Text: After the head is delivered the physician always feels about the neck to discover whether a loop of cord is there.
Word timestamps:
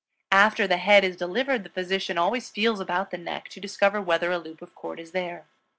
After 0.31 0.65
the 0.65 0.77
head 0.77 1.03
is 1.03 1.15
delivered 1.15 1.63
the 1.63 1.69
physician 1.69 2.17
always 2.17 2.49
feels 2.49 2.79
about 2.79 3.11
the 3.11 3.19
neck 3.19 3.49
to 3.49 3.59
discover 3.61 4.01
whether 4.01 4.31
a 4.31 4.39
loop 4.39 4.63
of 4.63 4.73
cord 4.73 4.99
is 4.99 5.11
there. 5.11 5.45